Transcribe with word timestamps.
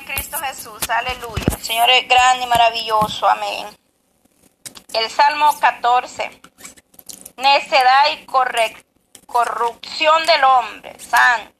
en 0.00 0.14
Cristo 0.14 0.38
Jesús. 0.38 0.88
Aleluya. 0.88 1.44
El 1.56 1.62
Señor 1.62 1.90
es 1.90 2.08
grande 2.08 2.44
y 2.44 2.48
maravilloso. 2.48 3.28
Amén. 3.28 3.66
El 4.92 5.10
Salmo 5.10 5.58
14. 5.58 6.40
Necedad 7.36 8.04
y 8.12 8.26
corrupción 9.26 10.26
del 10.26 10.44
hombre. 10.44 10.98
Santo. 10.98 11.54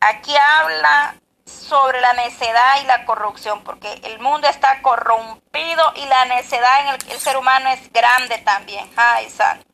Aquí 0.00 0.34
habla 0.36 1.16
sobre 1.44 2.00
la 2.00 2.12
necedad 2.12 2.82
y 2.82 2.86
la 2.86 3.04
corrupción, 3.04 3.62
porque 3.64 3.92
el 4.04 4.18
mundo 4.20 4.48
está 4.48 4.82
corrompido 4.82 5.92
y 5.96 6.04
la 6.06 6.24
necedad 6.26 6.80
en 6.80 7.10
el, 7.10 7.20
ser 7.20 7.36
humano 7.36 7.68
es 7.70 7.92
grande 7.92 8.38
también. 8.38 8.90
Ay, 8.96 9.30
santo. 9.30 9.64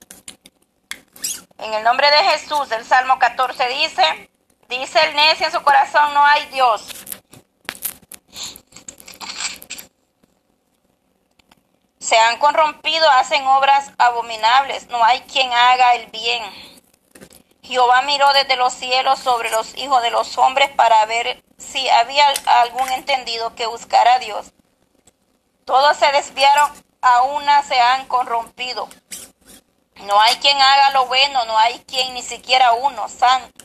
En 1.59 1.75
el 1.75 1.85
nombre 1.85 2.11
de 2.11 2.19
Jesús, 2.31 2.71
el 2.73 2.85
Salmo 2.85 3.19
14 3.19 3.69
dice, 3.69 4.32
dice 4.79 5.01
el 5.03 5.15
necio 5.15 5.47
en 5.47 5.53
su 5.53 5.63
corazón, 5.63 6.15
no 6.15 6.25
hay 6.25 6.47
Dios. 6.47 6.87
Se 11.99 12.19
han 12.19 12.39
corrompido, 12.39 13.09
hacen 13.11 13.47
obras 13.47 13.91
abominables, 13.99 14.89
no 14.89 15.03
hay 15.05 15.21
quien 15.23 15.53
haga 15.53 15.95
el 15.95 16.07
bien. 16.11 16.43
Jehová 17.63 18.03
miró 18.03 18.33
desde 18.33 18.57
los 18.57 18.73
cielos 18.73 19.19
sobre 19.21 19.51
los 19.51 19.77
hijos 19.79 20.03
de 20.03 20.11
los 20.11 20.37
hombres 20.37 20.71
para 20.71 21.07
ver 21.07 21.43
si 21.59 21.89
había 21.89 22.29
algún 22.47 22.91
entendido 22.91 23.55
que 23.55 23.67
buscara 23.67 24.15
a 24.15 24.19
Dios. 24.19 24.53
Todos 25.65 25.97
se 25.97 26.11
desviaron, 26.13 26.71
a 27.01 27.23
una 27.23 27.63
se 27.63 27.81
han 27.81 28.07
corrompido. 28.07 28.89
No 30.05 30.21
hay 30.21 30.37
quien 30.37 30.61
haga 30.61 30.91
lo 30.91 31.07
bueno, 31.07 31.45
no 31.45 31.57
hay 31.57 31.79
quien 31.85 32.15
ni 32.15 32.23
siquiera 32.23 32.73
uno, 32.73 33.09
santo. 33.09 33.65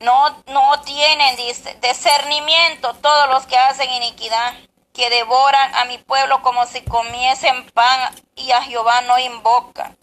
No, 0.00 0.42
no 0.48 0.80
tienen 0.82 1.36
discernimiento 1.80 2.94
todos 2.94 3.28
los 3.30 3.46
que 3.46 3.56
hacen 3.56 3.90
iniquidad, 3.92 4.54
que 4.92 5.08
devoran 5.10 5.74
a 5.74 5.84
mi 5.86 5.98
pueblo 5.98 6.42
como 6.42 6.66
si 6.66 6.82
comiesen 6.82 7.70
pan 7.70 8.14
y 8.34 8.50
a 8.52 8.62
Jehová 8.62 9.00
no 9.02 9.18
invocan. 9.18 9.96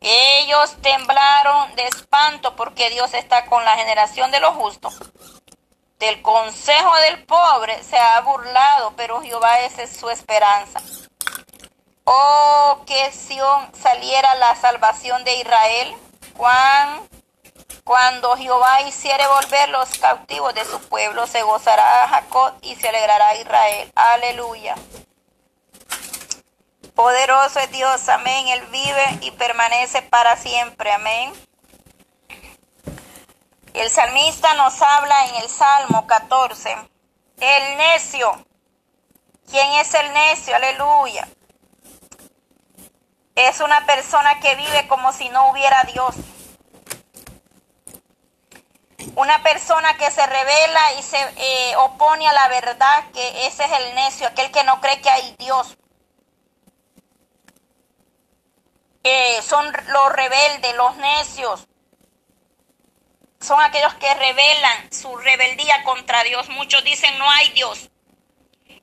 Ellos 0.00 0.76
temblaron 0.80 1.74
de 1.74 1.86
espanto 1.86 2.54
porque 2.54 2.88
Dios 2.90 3.12
está 3.14 3.46
con 3.46 3.64
la 3.64 3.76
generación 3.76 4.30
de 4.30 4.40
los 4.40 4.54
justos. 4.54 4.98
Del 5.98 6.22
consejo 6.22 6.94
del 6.96 7.24
pobre 7.24 7.82
se 7.82 7.98
ha 7.98 8.20
burlado, 8.20 8.94
pero 8.96 9.20
Jehová 9.20 9.60
es 9.60 9.98
su 9.98 10.08
esperanza. 10.08 10.80
Oh, 12.04 12.84
que 12.86 13.10
Sión 13.12 13.70
saliera 13.74 14.34
la 14.36 14.54
salvación 14.54 15.24
de 15.24 15.34
Israel. 15.34 15.94
Cuando 17.88 18.36
Jehová 18.36 18.82
hiciere 18.82 19.26
volver 19.26 19.70
los 19.70 19.88
cautivos 19.96 20.54
de 20.54 20.62
su 20.66 20.78
pueblo, 20.90 21.26
se 21.26 21.40
gozará 21.40 22.06
Jacob 22.06 22.52
y 22.60 22.76
se 22.76 22.90
alegrará 22.90 23.34
Israel. 23.36 23.90
Aleluya. 23.94 24.74
Poderoso 26.94 27.60
es 27.60 27.70
Dios, 27.70 28.06
amén. 28.10 28.48
Él 28.48 28.66
vive 28.66 29.18
y 29.22 29.30
permanece 29.30 30.02
para 30.02 30.36
siempre, 30.36 30.92
amén. 30.92 31.32
El 33.72 33.88
salmista 33.88 34.52
nos 34.52 34.82
habla 34.82 35.24
en 35.28 35.36
el 35.36 35.48
Salmo 35.48 36.06
14. 36.06 36.76
El 37.40 37.78
necio. 37.78 38.44
¿Quién 39.50 39.66
es 39.80 39.94
el 39.94 40.12
necio? 40.12 40.54
Aleluya 40.54 41.26
es 43.38 43.60
una 43.60 43.86
persona 43.86 44.40
que 44.40 44.56
vive 44.56 44.88
como 44.88 45.12
si 45.12 45.28
no 45.28 45.50
hubiera 45.50 45.84
Dios. 45.84 46.16
Una 49.18 49.42
persona 49.42 49.96
que 49.96 50.12
se 50.12 50.24
revela 50.24 50.92
y 50.92 51.02
se 51.02 51.18
eh, 51.18 51.74
opone 51.74 52.28
a 52.28 52.32
la 52.32 52.46
verdad, 52.46 53.10
que 53.12 53.48
ese 53.48 53.64
es 53.64 53.72
el 53.72 53.94
necio, 53.96 54.28
aquel 54.28 54.52
que 54.52 54.62
no 54.62 54.80
cree 54.80 55.00
que 55.00 55.10
hay 55.10 55.34
Dios. 55.36 55.76
son 59.42 59.72
los 59.88 60.12
rebeldes, 60.12 60.76
los 60.76 60.96
necios. 60.98 61.66
Son 63.40 63.60
aquellos 63.60 63.94
que 63.94 64.14
revelan 64.14 64.92
su 64.92 65.16
rebeldía 65.16 65.82
contra 65.82 66.22
Dios. 66.22 66.48
Muchos 66.50 66.84
dicen 66.84 67.18
no 67.18 67.28
hay 67.28 67.48
Dios. 67.48 67.90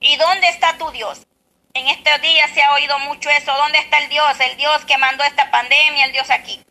¿Y 0.01 0.17
dónde 0.17 0.49
está 0.49 0.77
tu 0.77 0.91
Dios? 0.91 1.25
En 1.73 1.87
estos 1.87 2.21
días 2.21 2.51
se 2.53 2.61
ha 2.61 2.73
oído 2.73 2.99
mucho 2.99 3.29
eso. 3.29 3.53
¿Dónde 3.55 3.77
está 3.77 3.99
el 3.99 4.09
Dios? 4.09 4.37
El 4.41 4.57
Dios 4.57 4.83
que 4.83 4.97
mandó 4.97 5.23
esta 5.23 5.49
pandemia, 5.49 6.05
el 6.05 6.11
Dios 6.11 6.29
aquí. 6.29 6.61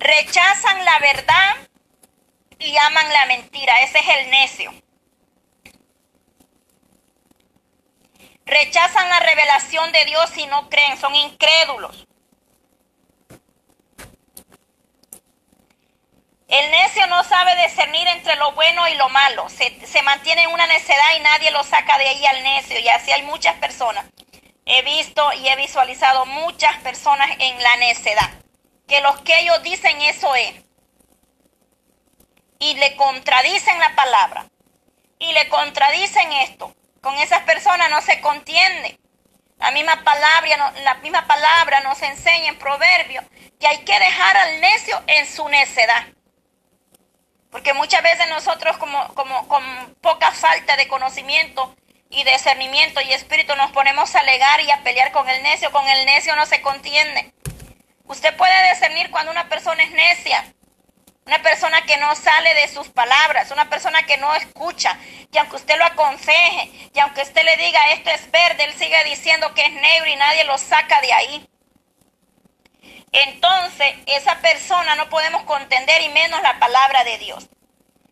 Rechazan 0.00 0.82
la 0.82 0.98
verdad 0.98 1.56
y 2.58 2.74
aman 2.74 3.12
la 3.12 3.26
mentira. 3.26 3.82
Ese 3.82 3.98
es 3.98 4.08
el 4.08 4.30
necio. 4.30 4.74
Rechazan 8.46 9.10
la 9.10 9.20
revelación 9.20 9.92
de 9.92 10.06
Dios 10.06 10.36
y 10.38 10.46
no 10.46 10.70
creen, 10.70 10.96
son 10.98 11.14
incrédulos. 11.14 12.06
El 16.48 16.70
necio 16.70 17.06
no 17.06 17.22
sabe 17.22 17.54
discernir 17.62 18.08
entre 18.08 18.36
lo 18.36 18.52
bueno 18.52 18.88
y 18.88 18.94
lo 18.94 19.10
malo. 19.10 19.48
Se, 19.50 20.02
mantiene 20.02 20.44
en 20.44 20.50
una 20.50 20.66
necedad 20.66 21.14
y 21.16 21.20
nadie 21.20 21.50
lo 21.50 21.62
saca 21.62 21.98
de 21.98 22.08
ahí 22.08 22.24
al 22.24 22.42
necio. 22.42 22.78
Y 22.80 22.88
así 22.88 23.12
hay 23.12 23.22
muchas 23.22 23.54
personas. 23.56 24.06
He 24.64 24.80
visto 24.80 25.30
y 25.34 25.46
he 25.46 25.56
visualizado 25.56 26.24
muchas 26.24 26.74
personas 26.78 27.30
en 27.38 27.62
la 27.62 27.76
necedad. 27.76 28.39
Que 28.90 29.00
los 29.00 29.20
que 29.20 29.38
ellos 29.38 29.62
dicen 29.62 30.02
eso 30.02 30.34
es. 30.34 30.52
Y 32.58 32.74
le 32.74 32.96
contradicen 32.96 33.78
la 33.78 33.94
palabra. 33.94 34.46
Y 35.20 35.32
le 35.32 35.48
contradicen 35.48 36.32
esto. 36.32 36.74
Con 37.00 37.14
esas 37.18 37.42
personas 37.44 37.88
no 37.88 38.02
se 38.02 38.20
contiende. 38.20 38.98
La 39.58 39.70
misma 39.70 40.02
palabra, 40.02 40.72
la 40.82 40.94
misma 40.94 41.24
palabra 41.28 41.80
nos 41.82 42.02
enseña 42.02 42.48
en 42.48 42.58
Proverbios 42.58 43.24
que 43.60 43.68
hay 43.68 43.78
que 43.84 43.96
dejar 43.96 44.36
al 44.36 44.60
necio 44.60 45.00
en 45.06 45.24
su 45.24 45.48
necedad. 45.48 46.08
Porque 47.52 47.72
muchas 47.72 48.02
veces 48.02 48.28
nosotros 48.28 48.76
como, 48.78 49.14
como 49.14 49.46
con 49.46 49.94
poca 50.00 50.32
falta 50.32 50.76
de 50.76 50.88
conocimiento 50.88 51.76
y 52.08 52.24
discernimiento 52.24 53.00
y 53.02 53.12
espíritu 53.12 53.54
nos 53.54 53.70
ponemos 53.70 54.16
a 54.16 54.20
alegar 54.20 54.60
y 54.62 54.70
a 54.72 54.82
pelear 54.82 55.12
con 55.12 55.28
el 55.28 55.40
necio. 55.44 55.70
Con 55.70 55.86
el 55.86 56.06
necio 56.06 56.34
no 56.34 56.44
se 56.44 56.60
contiende. 56.60 57.29
Usted 58.10 58.36
puede 58.36 58.70
discernir 58.70 59.08
cuando 59.12 59.30
una 59.30 59.48
persona 59.48 59.84
es 59.84 59.92
necia. 59.92 60.44
Una 61.26 61.40
persona 61.42 61.82
que 61.82 61.96
no 61.98 62.16
sale 62.16 62.54
de 62.54 62.66
sus 62.66 62.88
palabras, 62.88 63.52
una 63.52 63.70
persona 63.70 64.02
que 64.02 64.16
no 64.16 64.34
escucha, 64.34 64.98
y 65.30 65.38
aunque 65.38 65.54
usted 65.54 65.78
lo 65.78 65.84
aconseje, 65.84 66.72
y 66.92 66.98
aunque 66.98 67.22
usted 67.22 67.44
le 67.44 67.56
diga 67.56 67.92
esto 67.92 68.10
es 68.10 68.28
verde, 68.32 68.64
él 68.64 68.74
sigue 68.74 69.04
diciendo 69.04 69.54
que 69.54 69.64
es 69.64 69.70
negro 69.70 70.10
y 70.10 70.16
nadie 70.16 70.42
lo 70.42 70.58
saca 70.58 71.00
de 71.00 71.12
ahí. 71.12 71.48
Entonces, 73.12 73.94
esa 74.06 74.40
persona 74.40 74.96
no 74.96 75.08
podemos 75.08 75.44
contender 75.44 76.02
y 76.02 76.08
menos 76.08 76.42
la 76.42 76.58
palabra 76.58 77.04
de 77.04 77.16
Dios. 77.18 77.48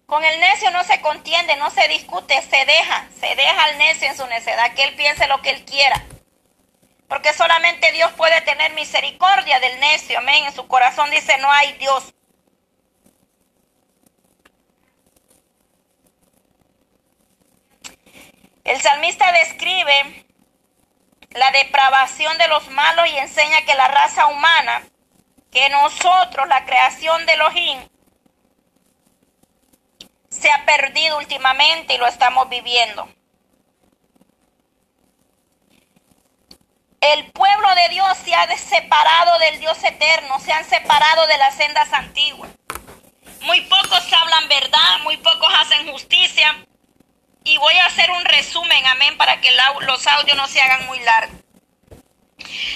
Con 0.06 0.24
el 0.24 0.38
necio 0.38 0.70
no 0.70 0.84
se 0.84 1.00
contiende, 1.00 1.56
no 1.56 1.70
se 1.70 1.88
discute, 1.88 2.40
se 2.42 2.64
deja, 2.66 3.08
se 3.18 3.34
deja 3.34 3.64
al 3.64 3.78
necio 3.78 4.06
en 4.06 4.16
su 4.16 4.28
necedad, 4.28 4.74
que 4.74 4.84
él 4.84 4.94
piense 4.94 5.26
lo 5.26 5.42
que 5.42 5.50
él 5.50 5.64
quiera. 5.64 6.00
Porque 7.08 7.32
solamente 7.32 7.90
Dios 7.92 8.12
puede 8.12 8.40
tener 8.42 8.74
misericordia 8.74 9.58
del 9.60 9.80
necio, 9.80 10.18
amén. 10.18 10.44
En 10.44 10.54
su 10.54 10.68
corazón 10.68 11.10
dice, 11.10 11.38
no 11.38 11.50
hay 11.50 11.72
Dios. 11.74 12.14
El 18.62 18.78
salmista 18.82 19.32
describe 19.32 20.26
la 21.30 21.50
depravación 21.52 22.36
de 22.36 22.48
los 22.48 22.68
malos 22.70 23.08
y 23.08 23.16
enseña 23.16 23.62
que 23.62 23.74
la 23.74 23.88
raza 23.88 24.26
humana, 24.26 24.82
que 25.50 25.70
nosotros, 25.70 26.46
la 26.48 26.66
creación 26.66 27.24
de 27.24 27.32
Elohim, 27.32 27.88
se 30.28 30.50
ha 30.50 30.66
perdido 30.66 31.16
últimamente 31.16 31.94
y 31.94 31.98
lo 31.98 32.06
estamos 32.06 32.50
viviendo. 32.50 33.08
El 37.00 37.30
pueblo 37.30 37.74
de 37.76 37.88
Dios 37.90 38.18
se 38.24 38.34
ha 38.34 38.46
separado 38.56 39.38
del 39.38 39.60
Dios 39.60 39.82
eterno, 39.84 40.40
se 40.40 40.52
han 40.52 40.68
separado 40.68 41.26
de 41.26 41.38
las 41.38 41.54
sendas 41.54 41.92
antiguas. 41.92 42.50
Muy 43.42 43.60
pocos 43.62 44.12
hablan 44.12 44.48
verdad, 44.48 44.98
muy 45.04 45.16
pocos 45.18 45.48
hacen 45.58 45.90
justicia, 45.92 46.66
y 47.44 47.56
voy 47.56 47.74
a 47.76 47.86
hacer 47.86 48.10
un 48.10 48.24
resumen, 48.24 48.86
amén, 48.86 49.16
para 49.16 49.40
que 49.40 49.50
los 49.80 50.06
audios 50.06 50.36
no 50.36 50.46
se 50.48 50.60
hagan 50.60 50.86
muy 50.86 50.98
largos. 51.00 51.38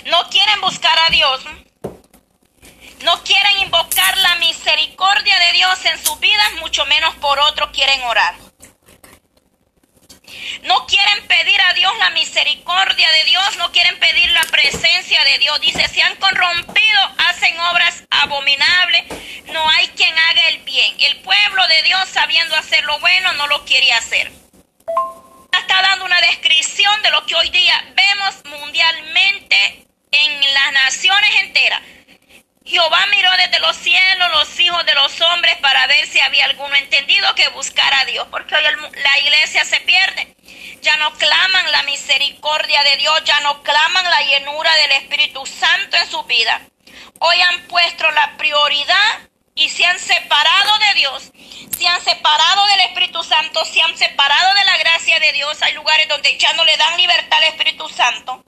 No 0.07 0.29
quieren 0.31 0.61
buscar 0.61 0.99
a 1.07 1.11
Dios. 1.11 1.45
No 3.03 3.23
quieren 3.25 3.59
invocar 3.59 4.17
la 4.19 4.37
misericordia 4.37 5.39
de 5.41 5.53
Dios 5.53 5.85
en 5.85 6.05
sus 6.05 6.19
vidas, 6.21 6.53
mucho 6.61 6.87
menos 6.87 7.15
por 7.17 7.39
otros 7.41 7.71
quieren 7.73 8.03
orar. 8.05 8.35
No 10.63 10.87
quieren 10.87 11.27
pedir 11.27 11.61
a 11.61 11.75
Dios 11.75 11.93
la 11.99 12.11
misericordia 12.11 13.11
de 13.11 13.25
Dios, 13.25 13.57
no 13.57 13.73
quieren 13.73 13.99
pedir 13.99 14.31
la 14.31 14.45
presencia 14.45 15.25
de 15.25 15.39
Dios. 15.39 15.61
Dice, 15.61 15.89
se 15.89 16.03
han 16.03 16.17
corrompido, 16.17 17.01
hacen 17.29 17.59
obras 17.61 18.05
abominables, 18.11 19.05
no 19.47 19.69
hay 19.71 19.89
quien 19.89 20.17
haga 20.17 20.49
el 20.49 20.59
bien. 20.59 20.95
El 21.01 21.17
pueblo 21.21 21.67
de 21.69 21.83
Dios 21.83 22.09
sabiendo 22.09 22.57
hacer 22.57 22.85
lo 22.85 22.99
bueno 23.01 23.33
no 23.33 23.47
lo 23.47 23.65
quiere 23.65 23.93
hacer. 23.93 24.31
Ya 43.25 43.41
no 43.41 43.63
claman 43.63 44.05
la 44.05 44.23
llenura 44.23 44.75
del 44.77 44.93
Espíritu 44.93 45.45
Santo 45.47 45.97
en 45.97 46.11
su 46.11 46.23
vida. 46.25 46.61
Hoy 47.21 47.41
han 47.41 47.67
puesto 47.69 48.11
la 48.11 48.37
prioridad 48.37 49.29
y 49.55 49.69
se 49.69 49.85
han 49.85 49.99
separado 49.99 50.79
de 50.79 50.95
Dios, 50.95 51.33
se 51.77 51.87
han 51.87 52.01
separado 52.03 52.67
del 52.67 52.81
Espíritu 52.81 53.23
Santo, 53.23 53.65
se 53.65 53.81
han 53.81 53.97
separado 53.97 54.55
de 54.55 54.65
la 54.65 54.79
gracia 54.79 55.21
de 55.21 55.33
Dios. 55.33 55.61
Hay 55.63 55.75
lugares 55.75 56.09
donde 56.09 56.37
ya 56.39 56.53
no 56.55 56.65
le 56.65 56.77
dan 56.77 56.97
libertad 56.97 57.39
al 57.39 57.45
Espíritu 57.45 57.89
Santo. 57.89 58.45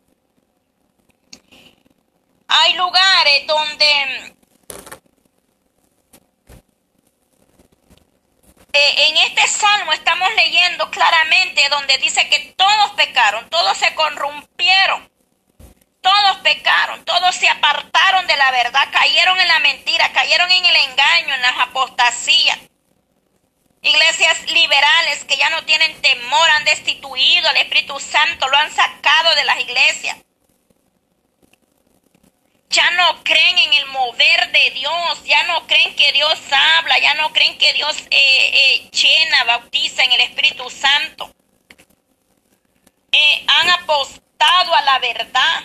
Hay 2.49 2.75
lugares 2.75 3.47
donde 3.47 4.35
eh, 8.75 9.09
en 9.09 9.17
este 9.19 9.47
salmo 9.47 9.93
estamos 9.93 10.29
leyendo 10.35 10.91
claramente 10.91 11.69
donde 11.71 11.97
dice 11.99 12.29
que 12.29 12.55
todos 12.57 12.91
pecaron, 12.97 13.49
todos 13.49 13.79
se 13.79 13.95
corrompieron, 13.95 15.09
todos 16.01 16.39
pecaron, 16.39 17.05
todos 17.05 17.37
se 17.37 17.49
apartaron 17.49 18.27
de 18.27 18.37
la 18.37 18.51
verdad, 18.51 18.89
cayeron 18.91 19.39
en 19.39 19.47
la 19.47 19.61
mentira, 19.61 20.13
cayeron 20.13 20.51
en 20.51 20.67
el 20.67 20.77
engaño, 20.77 21.35
en 21.35 21.43
las 21.43 21.59
apostasías. 21.61 22.59
Iglesias 23.81 24.51
liberales 24.51 25.25
que 25.25 25.37
ya 25.37 25.51
no 25.51 25.65
tienen 25.65 26.01
temor 26.03 26.51
han 26.51 26.65
destituido 26.65 27.49
al 27.49 27.57
Espíritu 27.59 28.01
Santo, 28.01 28.49
lo 28.49 28.57
han 28.57 28.73
sacado 28.73 29.35
de 29.37 29.45
las 29.45 29.61
iglesias 29.61 30.17
ya 32.75 32.91
no 32.91 33.23
creen 33.23 33.57
en 33.57 33.73
el 33.75 33.87
mover 33.87 34.51
de 34.51 34.71
Dios, 34.71 35.25
ya 35.25 35.45
no 35.45 35.65
creen 35.69 35.95
que 35.95 36.11
Dios 36.13 36.41
habla, 36.51 36.99
ya 36.99 37.15
no 37.15 37.33
creen 37.33 37.57
que 37.57 37.73
Dios 37.73 37.97
eh, 38.11 38.11
eh, 38.11 38.91
llena, 38.91 39.45
bautiza 39.45 40.03
en 40.03 40.11
el 40.11 40.21
Espíritu 40.23 40.69
Santo. 40.69 41.33
Eh, 43.13 43.45
han 43.47 43.71
apostado 43.71 44.75
a 44.75 44.83
la 44.83 44.99
verdad, 44.99 45.63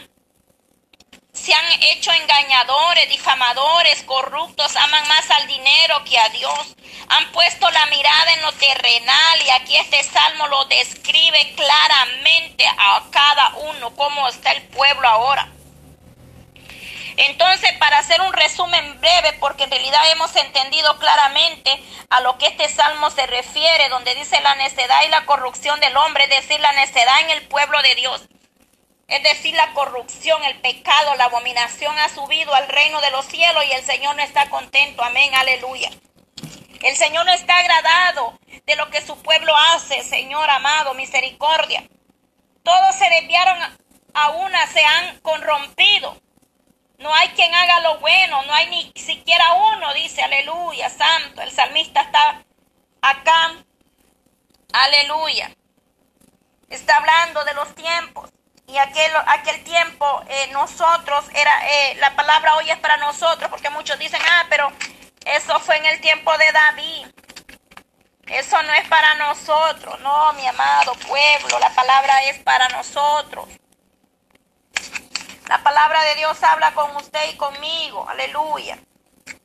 se 1.34 1.52
han 1.52 1.84
hecho 1.84 2.12
engañadores, 2.12 3.10
difamadores, 3.10 4.04
corruptos, 4.04 4.76
aman 4.76 5.08
más 5.08 5.32
al 5.32 5.48
dinero 5.48 6.04
que 6.04 6.20
a 6.20 6.30
Dios, 6.30 6.76
han 7.08 7.32
puesto 7.32 7.72
la 7.72 7.88
mirada 7.88 8.34
en 8.34 8.42
lo 8.44 8.52
terrenal 8.52 9.42
y 9.44 9.50
aquí 9.50 9.76
este 9.78 10.04
salmo 10.04 10.46
lo 10.48 10.66
describe 10.66 11.56
claramente 11.56 12.68
a 12.68 13.04
cada 13.10 13.56
uno, 13.56 13.96
cómo 13.96 14.28
está 14.28 14.52
el 14.52 14.62
pueblo 14.68 15.08
ahora. 15.08 15.50
Entonces, 17.22 17.74
para 17.80 17.98
hacer 17.98 18.22
un 18.22 18.32
resumen 18.32 19.02
breve, 19.02 19.34
porque 19.42 19.66
en 19.66 19.72
realidad 19.72 20.10
hemos 20.10 20.34
entendido 20.38 20.98
claramente 21.00 21.84
a 22.10 22.22
lo 22.22 22.38
que 22.38 22.46
este 22.48 22.70
salmo 22.70 23.10
se 23.10 23.28
refiere, 23.28 23.90
donde 23.90 24.16
dice 24.16 24.40
la 24.40 24.56
necedad 24.56 25.04
y 25.06 25.10
la 25.10 25.26
corrupción 25.26 25.82
del 25.82 25.98
hombre, 25.98 26.24
es 26.24 26.30
decir, 26.30 26.62
la 26.62 26.72
necedad 26.72 27.20
en 27.24 27.32
el 27.32 27.46
pueblo 27.50 27.82
de 27.82 27.96
Dios. 27.96 28.22
Es 29.10 29.22
decir, 29.22 29.54
la 29.54 29.74
corrupción, 29.74 30.42
el 30.46 30.62
pecado, 30.62 31.14
la 31.16 31.26
abominación 31.26 31.94
ha 32.00 32.08
subido 32.08 32.56
al 32.56 32.70
reino 32.70 33.02
de 33.02 33.12
los 33.12 33.26
cielos 33.26 33.66
y 33.66 33.74
el 33.74 33.84
Señor 33.84 34.16
no 34.16 34.22
está 34.22 34.50
contento. 34.50 35.04
Amén, 35.04 35.36
aleluya. 35.36 35.90
El 36.82 36.96
Señor 36.96 37.26
no 37.26 37.34
está 37.34 37.58
agradado 37.58 38.40
de 38.66 38.78
lo 38.78 38.90
que 38.92 39.02
su 39.02 39.22
pueblo 39.22 39.54
hace, 39.74 40.04
Señor 40.04 40.50
amado, 40.50 40.94
misericordia. 40.94 41.84
Todos 42.64 42.96
se 42.96 43.10
desviaron 43.10 43.60
a 44.14 44.30
una, 44.30 44.68
se 44.68 44.86
han 44.86 45.20
corrompido. 45.20 46.16
No 47.00 47.14
hay 47.14 47.30
quien 47.30 47.54
haga 47.56 47.80
lo 47.80 48.00
bueno, 48.00 48.44
no 48.44 48.54
hay 48.54 48.70
ni 48.70 48.92
siquiera 49.02 49.54
uno, 49.54 49.94
dice, 49.94 50.22
aleluya, 50.22 50.90
santo. 50.90 51.42
El 51.42 51.50
salmista 51.50 52.02
está 52.02 52.44
acá, 53.02 53.56
aleluya. 54.74 55.50
Está 56.70 56.98
hablando 56.98 57.44
de 57.46 57.54
los 57.54 57.74
tiempos. 57.74 58.30
Y 58.68 58.78
aquel, 58.78 59.12
aquel 59.28 59.64
tiempo 59.64 60.24
eh, 60.28 60.50
nosotros, 60.52 61.26
era 61.34 61.68
eh, 61.70 61.96
la 62.00 62.16
palabra 62.16 62.58
hoy 62.58 62.70
es 62.70 62.78
para 62.78 62.98
nosotros, 62.98 63.50
porque 63.50 63.70
muchos 63.70 63.98
dicen, 63.98 64.22
ah, 64.30 64.46
pero 64.50 64.72
eso 65.26 65.58
fue 65.62 65.78
en 65.78 65.86
el 65.86 66.02
tiempo 66.02 66.38
de 66.38 66.52
David. 66.52 67.08
Eso 68.28 68.62
no 68.62 68.74
es 68.74 68.88
para 68.90 69.16
nosotros, 69.16 70.00
no, 70.02 70.34
mi 70.34 70.46
amado 70.46 70.94
pueblo, 70.96 71.60
la 71.60 71.70
palabra 71.70 72.24
es 72.26 72.40
para 72.40 72.68
nosotros. 72.70 73.48
La 75.50 75.64
palabra 75.64 76.04
de 76.04 76.14
Dios 76.14 76.44
habla 76.44 76.76
con 76.76 76.96
usted 76.96 77.28
y 77.34 77.36
conmigo. 77.36 78.08
Aleluya. 78.08 78.78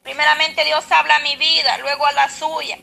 Primeramente 0.03 0.63
Dios 0.63 0.85
habla 0.93 1.17
a 1.17 1.21
mi 1.21 1.35
vida, 1.37 1.79
luego 1.79 2.05
a 2.05 2.13
la 2.13 2.29
suya. 2.29 2.77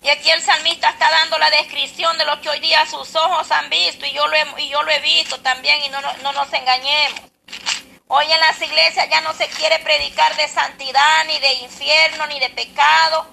Y 0.00 0.08
aquí 0.08 0.30
el 0.30 0.40
salmista 0.40 0.88
está 0.88 1.10
dando 1.10 1.36
la 1.36 1.50
descripción 1.50 2.16
de 2.16 2.24
lo 2.24 2.40
que 2.40 2.48
hoy 2.48 2.60
día 2.60 2.86
sus 2.86 3.14
ojos 3.16 3.52
han 3.52 3.68
visto 3.68 4.06
y 4.06 4.12
yo 4.12 4.26
lo 4.26 4.34
he, 4.34 4.62
y 4.62 4.70
yo 4.70 4.82
lo 4.82 4.90
he 4.90 5.00
visto 5.00 5.38
también 5.42 5.84
y 5.84 5.90
no, 5.90 6.00
no, 6.00 6.32
nos 6.32 6.50
engañemos. 6.54 7.20
Hoy 8.06 8.32
en 8.32 8.40
las 8.40 8.62
iglesias 8.62 9.10
ya 9.10 9.20
no 9.20 9.34
se 9.34 9.46
quiere 9.48 9.78
predicar 9.80 10.34
de 10.36 10.48
santidad, 10.48 11.26
ni 11.26 11.38
de 11.40 11.52
infierno, 11.52 12.26
ni 12.28 12.40
de 12.40 12.48
pecado, 12.48 13.26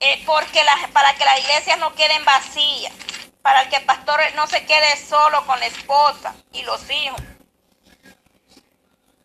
eh, 0.00 0.22
porque 0.24 0.62
para 0.94 1.14
que 1.14 1.26
las 1.26 1.40
iglesias 1.40 1.78
no 1.78 1.94
queden 1.94 2.24
vacías, 2.24 2.94
para 3.42 3.68
que 3.68 3.76
el 3.76 3.84
pastor 3.84 4.18
no 4.34 4.46
se 4.46 4.64
quede 4.64 4.96
solo 4.96 5.46
con 5.46 5.60
la 5.60 5.66
esposa 5.66 6.34
y 6.52 6.62
los 6.62 6.88
hijos. 6.88 7.20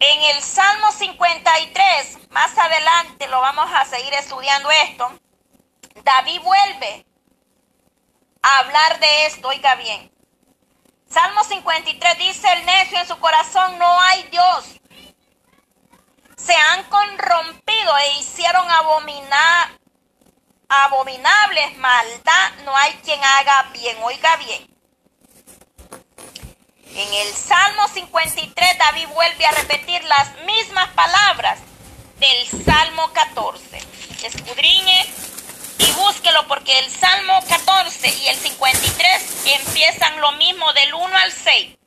En 0.03 0.36
el 0.36 0.42
Salmo 0.42 0.92
53, 0.92 2.31
más 2.31 2.57
adelante 2.57 3.27
lo 3.27 3.39
vamos 3.39 3.69
a 3.71 3.86
seguir 3.86 4.12
estudiando 4.15 4.71
esto, 4.71 5.12
David 6.03 6.42
vuelve 6.42 7.06
a 8.42 8.57
hablar 8.57 9.00
de 9.00 9.25
esto, 9.27 9.48
oiga 9.48 9.75
bien. 9.75 10.12
Salmo 11.07 11.44
53 11.44 12.18
dice, 12.18 12.51
el 12.51 12.65
necio 12.65 12.98
en 12.98 13.07
su 13.07 13.19
corazón 13.19 13.77
no 13.77 14.01
hay 14.01 14.24
Dios. 14.31 14.80
Se 16.36 16.56
han 16.56 16.83
corrompido 16.86 17.97
e 18.00 18.19
hicieron 18.21 18.68
abominar, 18.71 19.69
abominables 20.68 21.78
maldad, 21.78 22.54
no 22.66 22.76
hay 22.76 22.94
quien 23.04 23.23
haga 23.23 23.69
bien, 23.71 23.97
oiga 24.02 24.35
bien. 24.37 24.70
En 26.94 27.14
el 27.14 27.33
Salmo 27.33 27.88
53 27.88 28.78
David 28.78 29.07
vuelve 29.14 29.45
a 29.45 29.52
repetir 29.52 30.04
las 30.04 30.36
mismas 30.45 30.90
palabras 30.90 31.60
del 32.19 32.66
Salmo 32.66 33.12
14. 33.14 33.81
Escudriñe 34.24 35.06
y 35.80 35.92
búsquelo 35.94 36.45
porque 36.48 36.78
el 36.80 36.92
Salmo 36.92 37.42
14 37.48 38.10
y 38.10 38.28
el 38.28 38.36
53 38.36 39.45
empiezan 39.45 40.19
lo 40.19 40.33
mismo 40.33 40.74
del 40.74 40.94
1 40.94 41.18
al 41.18 41.31
6. 41.31 41.78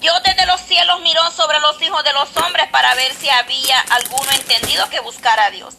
Dios 0.00 0.22
desde 0.24 0.46
los 0.46 0.60
cielos 0.60 1.00
miró 1.00 1.28
sobre 1.32 1.58
los 1.58 1.82
hijos 1.82 2.04
de 2.04 2.12
los 2.12 2.36
hombres 2.36 2.68
para 2.70 2.94
ver 2.94 3.12
si 3.14 3.28
había 3.28 3.80
alguno 3.90 4.30
entendido 4.30 4.88
que 4.88 5.00
buscara 5.00 5.46
a 5.46 5.50
Dios. 5.50 5.74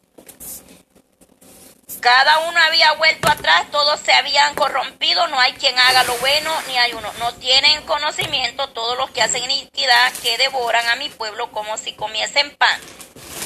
Cada 2.01 2.39
uno 2.47 2.59
había 2.61 2.93
vuelto 2.93 3.29
atrás, 3.29 3.69
todos 3.71 3.99
se 3.99 4.13
habían 4.13 4.55
corrompido, 4.55 5.27
no 5.27 5.39
hay 5.39 5.53
quien 5.53 5.77
haga 5.77 6.03
lo 6.03 6.17
bueno, 6.19 6.51
ni 6.67 6.77
hay 6.77 6.93
uno. 6.93 7.11
No 7.19 7.33
tienen 7.35 7.81
conocimiento 7.83 8.69
todos 8.69 8.97
los 8.97 9.09
que 9.11 9.21
hacen 9.21 9.43
iniquidad, 9.43 10.13
que 10.21 10.37
devoran 10.37 10.87
a 10.87 10.95
mi 10.95 11.09
pueblo 11.09 11.51
como 11.51 11.77
si 11.77 11.93
comiesen 11.93 12.55
pan, 12.55 12.79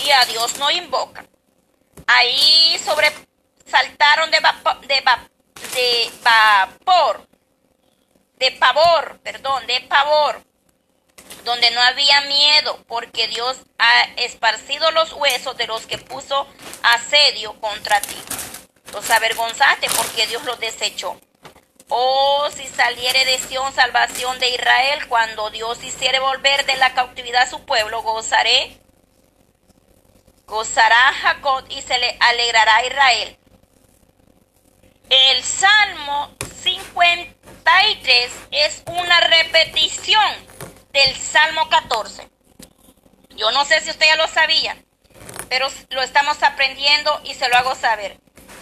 y 0.06 0.12
a 0.12 0.26
Dios 0.26 0.58
no 0.58 0.70
invocan. 0.70 1.28
Ahí 2.06 2.80
sobresaltaron 2.84 4.30
de, 4.30 4.40
de, 4.88 5.04
de 5.74 6.12
vapor, 6.22 7.28
de 8.36 8.52
pavor, 8.52 9.20
perdón, 9.24 9.66
de 9.66 9.82
pavor, 9.82 10.44
donde 11.44 11.72
no 11.72 11.82
había 11.82 12.22
miedo, 12.22 12.84
porque 12.88 13.28
Dios 13.28 13.58
ha 13.78 14.04
esparcido 14.18 14.92
los 14.92 15.14
huesos 15.14 15.58
de 15.58 15.68
los 15.68 15.86
que 15.86 15.98
puso 15.98 16.48
asedio 16.84 17.60
contra 17.60 18.02
ti. 18.02 18.16
Los 18.94 19.10
avergonzaste 19.10 19.88
porque 19.98 20.28
Dios 20.28 20.44
los 20.44 20.60
desechó. 20.60 21.20
Oh, 21.90 22.48
si 22.56 22.68
saliere 22.68 23.26
de 23.26 23.38
Sión 23.40 23.74
salvación 23.74 24.40
de 24.40 24.50
Israel, 24.50 25.08
cuando 25.08 25.50
Dios 25.50 25.84
hiciere 25.84 26.20
volver 26.20 26.66
de 26.66 26.76
la 26.78 26.94
cautividad 26.94 27.44
a 27.44 27.50
su 27.50 27.66
pueblo, 27.66 28.02
gozaré. 28.02 28.80
Gozará 30.46 31.14
Jacob 31.22 31.66
y 31.70 31.82
se 31.82 31.98
le 31.98 32.18
alegrará 32.20 32.86
Israel. 32.86 33.38
El 35.10 35.44
Salmo 35.44 36.32
53 36.64 38.32
es 38.52 38.84
una 38.88 39.20
repetición 39.20 40.53
del 40.94 41.16
Salmo 41.16 41.68
14. 41.70 42.30
Yo 43.36 43.52
no 43.52 43.66
sé 43.66 43.82
si 43.82 43.90
usted 43.90 44.06
ya 44.06 44.16
lo 44.16 44.28
sabía, 44.28 44.78
pero 45.50 45.68
lo 45.90 46.04
estamos 46.04 46.42
aprendiendo 46.44 47.20
y 47.24 47.34
se 47.34 47.50
lo 47.50 47.58
hago 47.58 47.74
saber. 47.74 48.20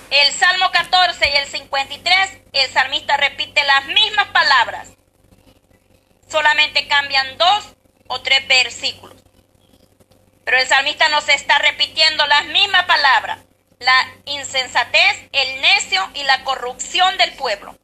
El 0.09 0.31
Salmo 0.31 0.71
14 0.71 1.29
y 1.29 1.35
el 1.35 1.47
53, 1.47 2.29
el 2.53 2.71
salmista 2.71 3.17
repite 3.17 3.61
las 3.65 3.85
mismas 3.87 4.27
palabras. 4.29 4.87
Solamente 6.29 6.87
cambian 6.87 7.37
dos 7.37 7.75
o 8.07 8.21
tres 8.21 8.47
versículos. 8.47 9.21
Pero 10.45 10.57
el 10.57 10.67
salmista 10.67 11.09
nos 11.09 11.27
está 11.27 11.59
repitiendo 11.59 12.25
las 12.27 12.45
mismas 12.45 12.85
palabras. 12.85 13.39
La 13.79 14.13
insensatez, 14.25 15.29
el 15.33 15.61
necio 15.61 16.09
y 16.13 16.23
la 16.23 16.45
corrupción 16.45 17.17
del 17.17 17.33
pueblo. 17.33 17.77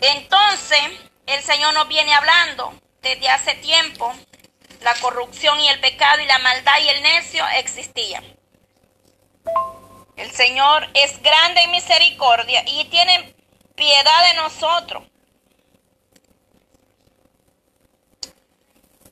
Entonces, 0.00 0.80
el 1.26 1.42
Señor 1.42 1.74
nos 1.74 1.88
viene 1.88 2.12
hablando 2.14 2.74
desde 3.02 3.28
hace 3.28 3.54
tiempo 3.54 4.14
la 4.80 4.94
corrupción 5.00 5.58
y 5.60 5.68
el 5.68 5.80
pecado 5.80 6.20
y 6.20 6.26
la 6.26 6.38
maldad 6.38 6.78
y 6.82 6.88
el 6.88 7.02
necio 7.02 7.44
existían. 7.56 8.24
El 10.16 10.30
Señor 10.30 10.88
es 10.94 11.20
grande 11.22 11.62
en 11.62 11.70
misericordia 11.70 12.62
y 12.66 12.84
tiene 12.84 13.34
piedad 13.74 14.28
de 14.28 14.34
nosotros. 14.34 15.02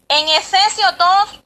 En 0.09 0.29
Efesios 0.29 0.97
2 0.99 1.43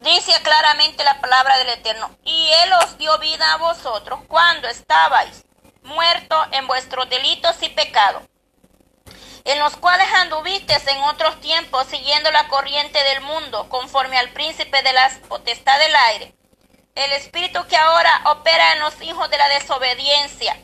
dice 0.00 0.32
claramente 0.42 1.04
la 1.04 1.20
palabra 1.20 1.58
del 1.58 1.68
Eterno, 1.70 2.18
y 2.24 2.48
Él 2.64 2.72
os 2.84 2.98
dio 2.98 3.16
vida 3.18 3.54
a 3.54 3.58
vosotros 3.58 4.20
cuando 4.26 4.68
estabais 4.68 5.45
muertos 5.86 6.46
en 6.52 6.66
vuestros 6.66 7.08
delitos 7.08 7.56
y 7.62 7.68
pecados 7.70 8.22
en 9.46 9.60
los 9.60 9.76
cuales 9.76 10.08
anduvisteis 10.12 10.86
en 10.88 11.00
otros 11.04 11.40
tiempos 11.40 11.86
siguiendo 11.86 12.30
la 12.32 12.48
corriente 12.48 13.02
del 13.04 13.20
mundo, 13.22 13.68
conforme 13.68 14.18
al 14.18 14.30
príncipe 14.30 14.82
de 14.82 14.92
las 14.92 15.18
potestad 15.20 15.78
del 15.78 15.94
aire, 15.94 16.34
el 16.96 17.12
espíritu 17.12 17.64
que 17.68 17.76
ahora 17.76 18.22
opera 18.24 18.72
en 18.72 18.80
los 18.80 19.00
hijos 19.02 19.30
de 19.30 19.38
la 19.38 19.48
desobediencia. 19.48 20.58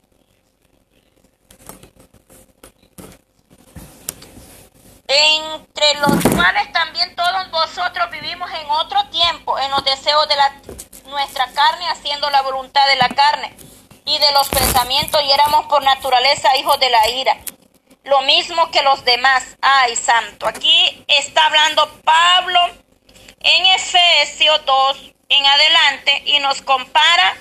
Entre 5.07 5.95
los 6.01 6.35
cuales 6.35 6.73
también 6.73 7.15
todos 7.15 7.51
vosotros 7.53 8.11
vivimos 8.11 8.51
en 8.51 8.69
otro 8.69 9.05
tiempo, 9.11 9.59
en 9.61 9.71
los 9.71 9.85
deseos 9.85 10.27
de 10.29 10.35
la, 10.35 10.61
nuestra 11.05 11.47
carne, 11.53 11.89
haciendo 11.89 12.29
la 12.31 12.43
voluntad 12.43 12.85
de 12.89 12.97
la 12.97 13.09
carne 13.11 13.72
y 14.05 14.19
de 14.19 14.33
los 14.33 14.49
pensamientos, 14.49 15.23
y 15.23 15.31
éramos 15.31 15.67
por 15.67 15.83
naturaleza 15.83 16.57
hijos 16.57 16.79
de 16.81 16.91
la 16.91 17.09
ira 17.11 17.37
lo 18.05 18.21
mismo 18.23 18.71
que 18.71 18.83
los 18.83 19.05
demás. 19.05 19.57
Ay, 19.61 19.97
santo. 19.97 20.47
Aquí 20.47 21.05
está 21.07 21.47
hablando 21.47 21.89
Pablo 22.05 22.61
en 23.41 23.67
Efesios 23.67 24.65
2 24.65 25.13
en 25.29 25.47
adelante 25.47 26.23
y 26.27 26.39
nos 26.41 26.63
compara 26.63 27.37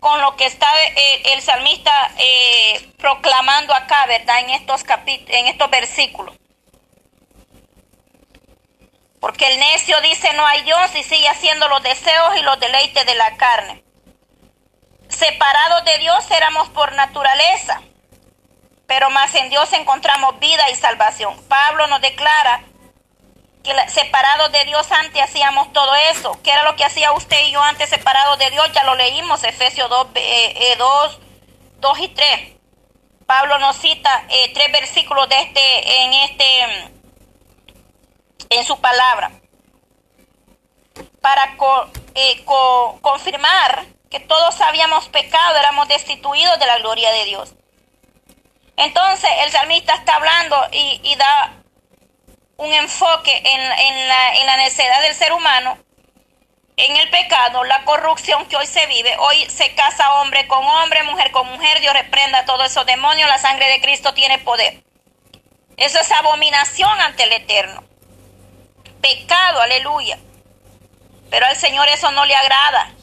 con 0.00 0.20
lo 0.20 0.36
que 0.36 0.44
está 0.44 0.66
eh, 0.84 1.22
el 1.32 1.40
salmista 1.40 2.12
eh, 2.18 2.92
proclamando 2.98 3.74
acá, 3.74 4.04
¿verdad? 4.06 4.40
En 4.40 4.50
estos, 4.50 4.84
en 5.06 5.46
estos 5.46 5.70
versículos. 5.70 6.36
Porque 9.20 9.46
el 9.46 9.58
necio 9.58 9.98
dice 10.02 10.34
no 10.34 10.46
hay 10.46 10.62
Dios 10.62 10.94
y 10.94 11.02
sigue 11.02 11.28
haciendo 11.28 11.66
los 11.68 11.82
deseos 11.82 12.36
y 12.36 12.42
los 12.42 12.60
deleites 12.60 13.06
de 13.06 13.14
la 13.14 13.36
carne. 13.36 13.82
Separados 15.16 15.84
de 15.84 15.98
Dios 15.98 16.30
éramos 16.30 16.68
por 16.70 16.92
naturaleza 16.92 17.80
pero 18.86 19.10
más 19.10 19.34
en 19.34 19.50
Dios 19.50 19.72
encontramos 19.72 20.38
vida 20.38 20.70
y 20.70 20.76
salvación. 20.76 21.40
Pablo 21.48 21.86
nos 21.86 22.00
declara 22.00 22.62
que 23.62 23.72
separados 23.88 24.52
de 24.52 24.64
Dios 24.66 24.90
antes 24.92 25.22
hacíamos 25.22 25.72
todo 25.72 25.94
eso. 26.12 26.38
¿Qué 26.42 26.50
era 26.50 26.64
lo 26.64 26.76
que 26.76 26.84
hacía 26.84 27.12
usted 27.12 27.46
y 27.46 27.52
yo 27.52 27.62
antes 27.62 27.88
separados 27.88 28.38
de 28.38 28.50
Dios? 28.50 28.70
Ya 28.72 28.84
lo 28.84 28.94
leímos, 28.94 29.42
Efesios 29.42 29.88
2, 29.88 30.08
2, 30.08 30.22
eh, 30.22 30.76
eh, 30.76 32.04
y 32.04 32.08
3. 32.08 32.50
Pablo 33.26 33.58
nos 33.58 33.76
cita 33.76 34.26
eh, 34.28 34.52
tres 34.52 34.70
versículos 34.70 35.28
de 35.30 35.40
este, 35.40 36.02
en 36.02 36.12
este, 36.12 36.90
en 38.50 38.64
su 38.64 38.78
palabra, 38.80 39.30
para 41.22 41.56
confirmar 43.00 43.93
que 44.14 44.20
todos 44.20 44.60
habíamos 44.60 45.08
pecado, 45.08 45.56
éramos 45.56 45.88
destituidos 45.88 46.56
de 46.60 46.66
la 46.66 46.78
gloria 46.78 47.10
de 47.10 47.24
Dios. 47.24 47.52
Entonces 48.76 49.28
el 49.40 49.50
salmista 49.50 49.92
está 49.92 50.14
hablando 50.14 50.56
y, 50.70 51.16
da 51.16 51.54
un 52.56 52.72
enfoque 52.72 53.42
en, 53.44 54.46
la, 54.46 54.56
necesidad 54.56 55.02
del 55.02 55.16
ser 55.16 55.32
humano, 55.32 55.76
en 56.76 56.96
el 56.96 57.10
pecado, 57.10 57.64
la 57.64 57.82
corrupción 57.82 58.46
que 58.46 58.56
hoy 58.56 58.66
se 58.66 58.86
vive. 58.86 59.16
Hoy 59.18 59.50
se 59.50 59.74
casa 59.74 60.14
hombre 60.20 60.46
con 60.46 60.64
hombre, 60.64 61.02
mujer 61.02 61.32
con 61.32 61.48
mujer, 61.48 61.80
Dios 61.80 61.92
reprenda 61.92 62.38
a 62.38 62.44
todos 62.44 62.66
esos 62.66 62.86
demonios, 62.86 63.28
la 63.28 63.38
sangre 63.38 63.68
de 63.68 63.80
Cristo 63.80 64.14
tiene 64.14 64.38
poder. 64.38 64.84
Eso 65.76 65.98
es 65.98 66.12
abominación 66.12 67.00
ante 67.00 67.24
el 67.24 67.32
Eterno. 67.32 67.82
Pecado, 69.00 69.60
aleluya. 69.60 70.20
Pero 71.30 71.46
al 71.46 71.56
Señor 71.56 71.88
eso 71.88 72.12
no 72.12 72.24
le 72.24 72.36
agrada. 72.36 72.94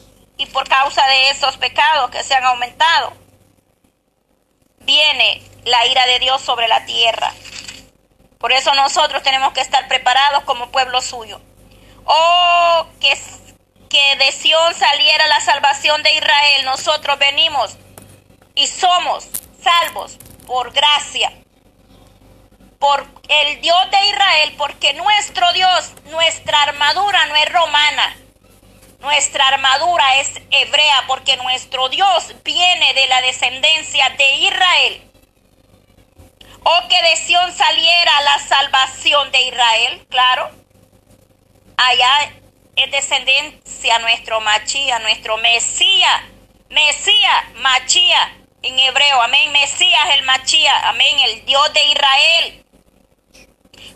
Y 0.42 0.46
por 0.46 0.68
causa 0.68 1.06
de 1.06 1.28
esos 1.28 1.56
pecados 1.56 2.10
que 2.10 2.24
se 2.24 2.34
han 2.34 2.42
aumentado, 2.42 3.12
viene 4.80 5.40
la 5.62 5.86
ira 5.86 6.04
de 6.06 6.18
Dios 6.18 6.42
sobre 6.42 6.66
la 6.66 6.84
tierra. 6.84 7.32
Por 8.40 8.50
eso 8.50 8.74
nosotros 8.74 9.22
tenemos 9.22 9.52
que 9.52 9.60
estar 9.60 9.86
preparados 9.86 10.42
como 10.42 10.72
pueblo 10.72 11.00
suyo. 11.00 11.40
Oh, 12.06 12.86
que, 13.00 13.16
que 13.88 14.16
de 14.16 14.32
Sión 14.32 14.74
saliera 14.74 15.28
la 15.28 15.40
salvación 15.40 16.02
de 16.02 16.12
Israel. 16.12 16.64
Nosotros 16.64 17.20
venimos 17.20 17.76
y 18.56 18.66
somos 18.66 19.28
salvos 19.62 20.18
por 20.44 20.72
gracia. 20.72 21.32
Por 22.80 23.06
el 23.28 23.60
Dios 23.60 23.90
de 23.92 24.08
Israel, 24.08 24.54
porque 24.58 24.92
nuestro 24.94 25.52
Dios, 25.52 25.92
nuestra 26.06 26.62
armadura 26.62 27.26
no 27.26 27.36
es 27.36 27.52
romana, 27.52 28.16
nuestra 29.02 29.48
armadura 29.48 30.16
es 30.16 30.40
hebrea, 30.50 31.04
porque 31.06 31.36
nuestro 31.36 31.88
Dios 31.88 32.34
viene 32.44 32.94
de 32.94 33.06
la 33.08 33.20
descendencia 33.22 34.08
de 34.10 34.32
Israel. 34.36 35.02
O 36.64 36.88
que 36.88 37.02
de 37.02 37.16
Sión 37.16 37.52
saliera 37.52 38.20
la 38.22 38.38
salvación 38.38 39.30
de 39.32 39.42
Israel, 39.42 40.06
claro. 40.08 40.50
Allá 41.76 42.32
es 42.76 42.90
descendencia 42.90 43.98
nuestro 43.98 44.40
Machía, 44.40 45.00
nuestro 45.00 45.36
Mesías. 45.38 46.22
Mesías, 46.70 47.44
Machía, 47.56 48.36
en 48.62 48.78
hebreo, 48.78 49.20
amén. 49.20 49.50
Mesías, 49.52 50.06
el 50.14 50.22
Machía, 50.22 50.88
amén, 50.88 51.18
el 51.18 51.44
Dios 51.44 51.72
de 51.74 51.84
Israel. 51.84 52.61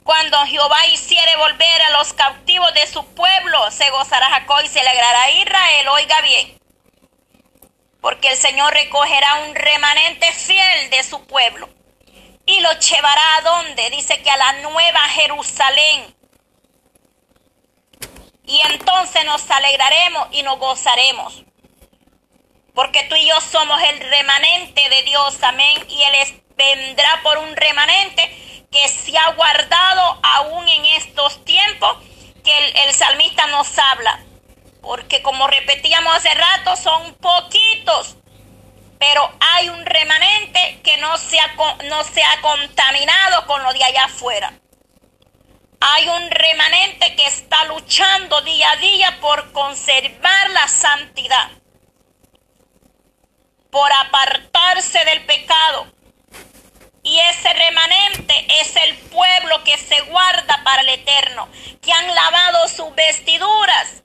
Cuando 0.07 0.39
Jehová 0.47 0.87
hiciere 0.87 1.37
volver 1.37 1.83
a 1.83 1.99
los 1.99 2.13
cautivos 2.13 2.73
de 2.75 2.87
su 2.87 3.05
pueblo, 3.07 3.73
se 3.73 3.91
gozará 3.91 4.31
Jacob 4.31 4.61
y 4.65 4.69
se 4.69 4.79
alegrará 4.79 5.33
Israel. 5.33 5.89
Oiga 5.89 6.21
bien. 6.21 6.57
Porque 8.01 8.29
el 8.29 8.37
Señor 8.37 8.73
recogerá 8.73 9.47
un 9.49 9.57
remanente 9.57 10.33
fiel 10.33 10.91
de 10.91 11.03
su 11.03 11.27
pueblo 11.27 11.69
y 12.47 12.61
lo 12.61 12.71
llevará 12.79 13.37
a 13.37 13.41
donde? 13.41 13.91
Dice 13.91 14.23
que 14.23 14.31
a 14.31 14.37
la 14.37 14.53
nueva 14.61 15.01
Jerusalén. 15.09 16.15
Y 18.45 18.61
entonces 18.71 19.25
nos 19.25 19.51
alegraremos 19.51 20.29
y 20.31 20.45
nos 20.45 20.57
gozaremos. 20.61 21.43
Porque 22.77 23.03
tú 23.09 23.17
y 23.17 23.27
yo 23.27 23.41
somos 23.41 23.83
el 23.83 23.99
remanente 24.09 24.89
de 24.89 25.03
Dios, 25.03 25.43
amén. 25.43 25.85
Y 25.89 26.01
Él 26.01 26.43
vendrá 26.57 27.23
por 27.25 27.39
un 27.39 27.57
remanente 27.57 28.46
que 28.77 28.89
se 28.89 29.17
ha 29.17 29.33
guardado 29.33 30.19
aún 30.23 30.69
en 30.69 30.85
estos 30.85 31.45
tiempos 31.45 31.97
que 32.45 32.73
el, 32.85 32.95
salmista 32.95 33.47
nos 33.47 33.79
habla. 33.79 34.21
Porque 34.83 35.23
como 35.23 35.47
repetíamos 35.47 36.15
hace 36.15 36.35
rato, 36.35 36.77
son 36.77 37.15
poquitos 37.15 38.17
pero 38.99 39.31
hay 39.41 39.69
un 39.69 39.85
remanente 39.85 40.81
que 40.83 40.97
no 40.97 41.19
se, 41.19 41.39
ha, 41.39 41.55
no 41.85 42.03
se 42.03 42.23
ha 42.23 42.41
contaminado 42.41 43.47
con 43.47 43.63
lo 43.63 43.73
de 43.75 43.85
allá 43.85 44.05
afuera. 44.05 44.55
Hay 45.81 46.09
un 46.09 46.31
remanente 46.31 47.15
que 47.15 47.27
está 47.27 47.65
luchando 47.67 48.41
día 48.41 48.71
a 48.71 48.77
día 48.77 49.19
por 49.21 49.53
conservar 49.53 50.51
la 50.51 50.67
santidad, 50.67 51.51
por 53.71 53.93
apartarse 53.93 55.05
del 55.05 55.27
pecado. 55.27 55.96
Y 57.07 57.21
ese 57.21 57.53
remanente 57.53 58.47
es 58.61 58.75
el 58.75 58.97
pueblo 58.97 59.63
que 59.63 59.79
se 59.79 60.01
guarda 60.01 60.61
para 60.65 60.83
el 60.83 60.89
eterno, 60.89 61.49
que 61.81 61.93
han 61.93 62.13
lavado 62.13 62.67
sus 62.67 62.93
vestiduras 62.97 64.03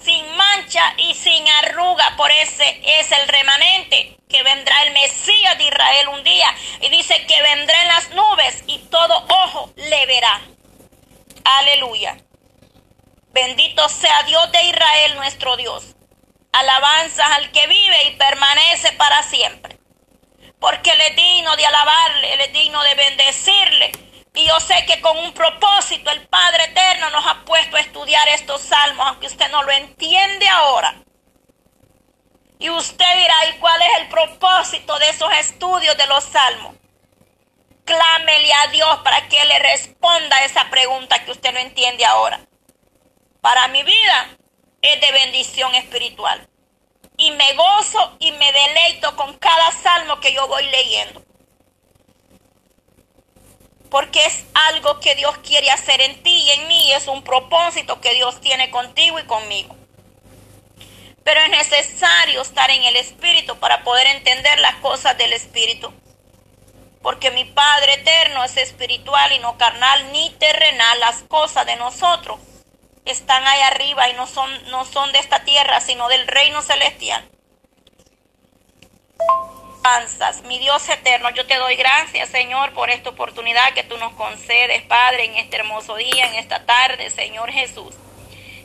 sin 0.00 0.24
mancha 0.36 0.94
y 0.98 1.14
sin 1.14 1.48
arruga. 1.48 2.14
Por 2.16 2.30
ese 2.30 2.80
es 3.00 3.10
el 3.10 3.26
remanente 3.26 4.16
que 4.28 4.44
vendrá 4.44 4.84
el 4.84 4.92
Mesías 4.92 5.58
de 5.58 5.64
Israel 5.64 6.08
un 6.10 6.22
día. 6.22 6.46
Y 6.80 6.90
dice 6.90 7.26
que 7.26 7.42
vendrá 7.42 7.82
en 7.82 7.88
las 7.88 8.10
nubes 8.10 8.62
y 8.68 8.78
todo 8.88 9.26
ojo 9.28 9.72
le 9.74 10.06
verá. 10.06 10.40
Aleluya. 11.44 12.18
Bendito 13.32 13.88
sea 13.88 14.22
Dios 14.22 14.52
de 14.52 14.62
Israel 14.62 15.16
nuestro 15.16 15.56
Dios. 15.56 15.96
Alabanzas 16.52 17.26
al 17.32 17.50
que 17.50 17.66
vive 17.66 18.04
y 18.04 18.10
permanece 18.12 18.92
para 18.92 19.24
siempre. 19.24 19.76
Porque 20.58 20.90
Él 20.90 21.00
es 21.00 21.16
digno 21.16 21.56
de 21.56 21.66
alabarle, 21.66 22.32
Él 22.34 22.40
es 22.40 22.52
digno 22.52 22.82
de 22.82 22.94
bendecirle. 22.94 23.92
Y 24.34 24.46
yo 24.46 24.58
sé 24.58 24.84
que 24.86 25.00
con 25.00 25.16
un 25.18 25.32
propósito 25.32 26.10
el 26.10 26.26
Padre 26.26 26.64
Eterno 26.64 27.10
nos 27.10 27.26
ha 27.26 27.44
puesto 27.44 27.76
a 27.76 27.80
estudiar 27.80 28.26
estos 28.28 28.62
salmos, 28.62 29.06
aunque 29.06 29.28
usted 29.28 29.50
no 29.50 29.62
lo 29.62 29.70
entiende 29.70 30.48
ahora. 30.48 31.04
Y 32.58 32.70
usted 32.70 33.16
dirá, 33.16 33.34
¿y 33.48 33.58
cuál 33.58 33.80
es 33.82 34.00
el 34.00 34.08
propósito 34.08 34.98
de 34.98 35.10
esos 35.10 35.32
estudios 35.34 35.96
de 35.96 36.06
los 36.06 36.24
salmos? 36.24 36.74
Clámele 37.84 38.52
a 38.54 38.66
Dios 38.68 39.00
para 39.04 39.28
que 39.28 39.44
le 39.44 39.58
responda 39.58 40.44
esa 40.44 40.70
pregunta 40.70 41.24
que 41.24 41.30
usted 41.30 41.52
no 41.52 41.58
entiende 41.58 42.04
ahora. 42.04 42.40
Para 43.40 43.68
mi 43.68 43.82
vida 43.82 44.36
es 44.80 45.00
de 45.00 45.12
bendición 45.12 45.74
espiritual. 45.74 46.48
Y 47.24 47.30
me 47.30 47.54
gozo 47.54 48.16
y 48.18 48.32
me 48.32 48.52
deleito 48.52 49.16
con 49.16 49.32
cada 49.38 49.72
salmo 49.72 50.20
que 50.20 50.34
yo 50.34 50.46
voy 50.46 50.62
leyendo. 50.64 51.22
Porque 53.88 54.22
es 54.26 54.44
algo 54.52 55.00
que 55.00 55.14
Dios 55.14 55.38
quiere 55.38 55.70
hacer 55.70 56.02
en 56.02 56.22
ti 56.22 56.42
y 56.42 56.50
en 56.50 56.68
mí. 56.68 56.92
Es 56.92 57.08
un 57.08 57.24
propósito 57.24 57.98
que 58.02 58.12
Dios 58.12 58.42
tiene 58.42 58.70
contigo 58.70 59.18
y 59.18 59.24
conmigo. 59.24 59.74
Pero 61.22 61.40
es 61.40 61.48
necesario 61.48 62.42
estar 62.42 62.70
en 62.70 62.84
el 62.84 62.96
Espíritu 62.96 63.56
para 63.56 63.84
poder 63.84 64.06
entender 64.08 64.58
las 64.58 64.74
cosas 64.76 65.16
del 65.16 65.32
Espíritu 65.32 65.90
porque 67.00 67.30
mi 67.30 67.44
Padre 67.44 67.94
eterno 67.94 68.44
es 68.44 68.56
espiritual 68.56 69.32
y 69.32 69.38
no 69.38 69.58
carnal 69.58 70.10
ni 70.12 70.30
terrenal. 70.30 71.00
Las 71.00 71.22
cosas 71.22 71.66
de 71.66 71.76
nosotros 71.76 72.38
están 73.04 73.46
ahí 73.46 73.60
arriba 73.62 74.08
y 74.08 74.14
no 74.14 74.26
son, 74.26 74.50
no 74.70 74.84
son 74.84 75.12
de 75.12 75.18
esta 75.18 75.44
tierra, 75.44 75.80
sino 75.80 76.08
del 76.08 76.26
reino 76.26 76.62
celestial. 76.62 77.28
Mi 80.44 80.58
Dios 80.58 80.88
eterno, 80.88 81.28
yo 81.30 81.46
te 81.46 81.56
doy 81.56 81.76
gracias, 81.76 82.30
Señor, 82.30 82.72
por 82.72 82.88
esta 82.88 83.10
oportunidad 83.10 83.74
que 83.74 83.82
tú 83.82 83.98
nos 83.98 84.14
concedes, 84.14 84.82
Padre, 84.82 85.26
en 85.26 85.34
este 85.34 85.56
hermoso 85.56 85.94
día, 85.96 86.26
en 86.26 86.34
esta 86.36 86.64
tarde, 86.64 87.10
Señor 87.10 87.52
Jesús. 87.52 87.94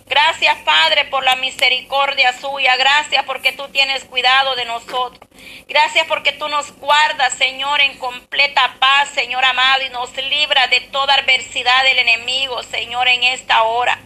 Gracias, 0.10 0.58
Padre, 0.66 1.06
por 1.06 1.24
la 1.24 1.36
misericordia 1.36 2.34
suya. 2.34 2.76
Gracias 2.78 3.24
porque 3.26 3.52
tú 3.52 3.68
tienes 3.70 4.04
cuidado 4.06 4.56
de 4.56 4.66
nosotros. 4.66 5.30
Gracias 5.68 6.08
porque 6.08 6.32
tú 6.32 6.48
nos 6.50 6.76
guardas, 6.78 7.36
Señor, 7.36 7.80
en 7.80 7.96
completa 8.00 8.76
paz, 8.80 9.10
Señor 9.10 9.46
amado, 9.46 9.84
y 9.84 9.90
nos 9.90 10.12
libra 10.18 10.66
de 10.66 10.82
toda 10.82 11.14
adversidad 11.14 11.84
del 11.84 12.00
enemigo, 12.00 12.64
Señor, 12.64 13.08
en 13.08 13.24
esta 13.24 13.62
hora. 13.62 14.00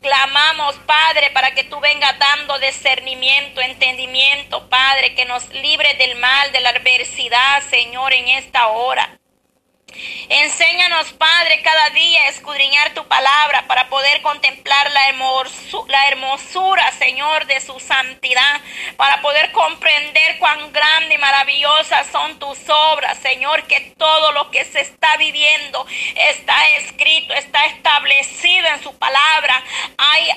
Clamamos, 0.00 0.74
Padre, 0.86 1.30
para 1.32 1.50
que 1.50 1.64
tú 1.64 1.78
vengas 1.80 2.18
dando 2.18 2.58
discernimiento, 2.58 3.60
entendimiento, 3.60 4.70
Padre, 4.70 5.14
que 5.14 5.26
nos 5.26 5.46
libre 5.50 5.94
del 5.94 6.16
mal, 6.16 6.50
de 6.52 6.60
la 6.60 6.70
adversidad, 6.70 7.62
Señor, 7.68 8.14
en 8.14 8.28
esta 8.28 8.68
hora. 8.68 9.18
Enséñanos, 10.28 11.12
Padre, 11.12 11.60
cada 11.62 11.90
día 11.90 12.22
a 12.22 12.28
escudriñar 12.28 12.94
tu 12.94 13.06
palabra 13.06 13.66
para 13.66 13.88
poder 13.88 14.22
contemplar 14.22 14.90
la, 14.90 15.08
hermosura, 16.08 16.90
Señor, 16.92 17.46
de 17.46 17.60
su 17.60 17.78
santidad, 17.80 18.60
para 18.96 19.20
poder 19.20 19.52
comprender 19.52 20.38
cuán 20.38 20.72
grande 20.72 21.14
y 21.14 21.18
maravillosas 21.18 22.06
son 22.08 22.38
tus 22.38 22.58
obras, 22.68 23.18
Señor, 23.18 23.64
que 23.66 23.92
todo 23.98 24.32
lo 24.32 24.50
que 24.50 24.64
se 24.64 24.80
está 24.80 25.16
viviendo 25.16 25.86
está 26.14 26.68
escrito, 26.76 27.34
está 27.34 27.66
establecido 27.66 28.68
en 28.68 28.82
su 28.82 28.96
palabra. 28.96 29.62
Hay 29.98 30.28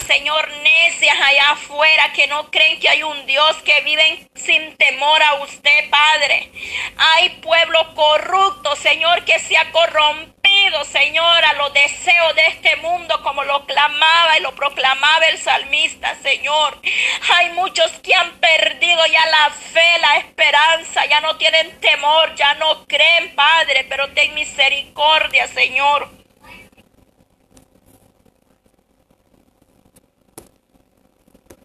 Señor, 0.00 0.48
necias 0.62 1.20
allá 1.20 1.50
afuera 1.50 2.12
que 2.12 2.26
no 2.26 2.50
creen 2.50 2.80
que 2.80 2.88
hay 2.88 3.02
un 3.02 3.26
Dios 3.26 3.56
que 3.64 3.80
vive 3.82 4.26
sin 4.34 4.76
temor 4.76 5.22
a 5.22 5.34
usted, 5.34 5.90
Padre. 5.90 6.50
Hay 6.96 7.30
pueblo 7.40 7.94
corrupto, 7.94 8.74
Señor, 8.76 9.24
que 9.24 9.38
se 9.38 9.56
ha 9.56 9.70
corrompido, 9.70 10.84
Señor, 10.84 11.44
a 11.44 11.52
los 11.54 11.72
deseos 11.72 12.34
de 12.34 12.46
este 12.46 12.76
mundo, 12.76 13.22
como 13.22 13.44
lo 13.44 13.66
clamaba 13.66 14.38
y 14.38 14.42
lo 14.42 14.54
proclamaba 14.54 15.26
el 15.26 15.38
salmista, 15.38 16.14
Señor. 16.22 16.80
Hay 17.34 17.50
muchos 17.50 17.90
que 18.02 18.14
han 18.14 18.32
perdido 18.38 19.06
ya 19.06 19.26
la 19.26 19.50
fe, 19.50 19.98
la 20.00 20.16
esperanza, 20.18 21.06
ya 21.06 21.20
no 21.20 21.36
tienen 21.36 21.80
temor, 21.80 22.34
ya 22.34 22.54
no 22.54 22.84
creen, 22.86 23.34
Padre, 23.34 23.84
pero 23.88 24.08
ten 24.12 24.34
misericordia, 24.34 25.46
Señor. 25.48 26.21